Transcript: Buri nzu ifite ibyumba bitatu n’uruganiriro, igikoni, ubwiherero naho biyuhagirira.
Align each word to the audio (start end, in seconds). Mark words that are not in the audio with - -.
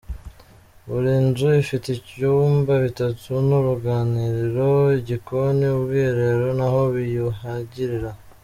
Buri 0.87 1.11
nzu 1.25 1.47
ifite 1.63 1.85
ibyumba 1.95 2.73
bitatu 2.85 3.29
n’uruganiriro, 3.47 4.69
igikoni, 4.99 5.65
ubwiherero 5.77 6.47
naho 6.59 6.81
biyuhagirira. 6.93 8.11